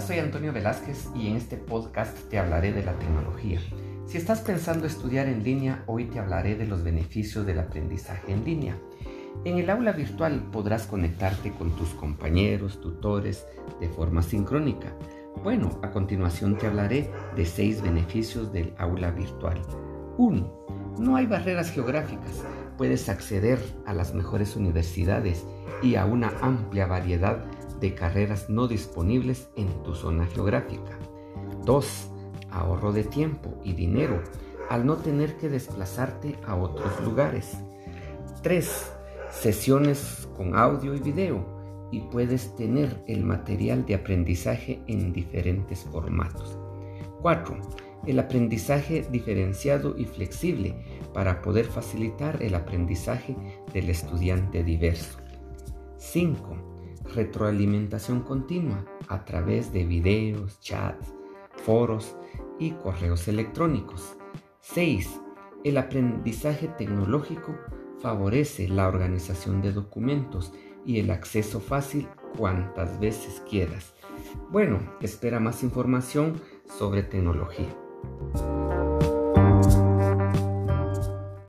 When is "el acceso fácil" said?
70.98-72.08